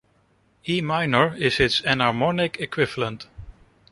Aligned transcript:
E 0.67 0.81
minor 0.81 1.35
is 1.35 1.59
its 1.59 1.79
enharmonic 1.81 2.59
equivalent. 2.59 3.27